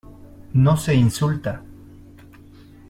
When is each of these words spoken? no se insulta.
no 0.53 0.77
se 0.77 0.95
insulta. 0.95 1.61